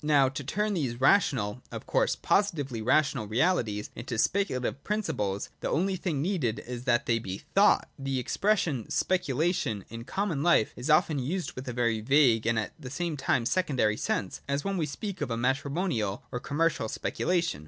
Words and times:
Now, 0.03 0.29
to 0.29 0.43
turn 0.43 0.73
these 0.73 0.99
rational 0.99 1.61
(of 1.71 1.85
course 1.85 2.15
positively 2.15 2.81
rational) 2.81 3.27
realities 3.27 3.91
into 3.95 4.17
speculative 4.17 4.83
principles, 4.83 5.51
the 5.59 5.69
only 5.69 5.95
thing 5.95 6.23
needed 6.23 6.57
is 6.57 6.85
that 6.85 7.05
they 7.05 7.19
be 7.19 7.43
thought. 7.53 7.87
The 7.99 8.17
expression' 8.17 8.89
Speculation' 8.89 9.85
in 9.91 10.05
common 10.05 10.41
life 10.41 10.73
is 10.75 10.89
often 10.89 11.19
used 11.19 11.51
with 11.53 11.67
a 11.67 11.73
very 11.73 12.01
vague 12.01 12.47
and 12.47 12.57
at 12.57 12.73
the 12.79 12.89
same 12.89 13.15
time 13.15 13.45
secondary 13.45 13.95
sense, 13.95 14.41
as 14.49 14.63
when 14.63 14.77
we 14.77 14.87
speak 14.87 15.21
of 15.21 15.29
a 15.29 15.37
matri 15.37 15.69
monial 15.69 16.23
or 16.31 16.37
a 16.37 16.41
commercial 16.41 16.89
speculation. 16.89 17.59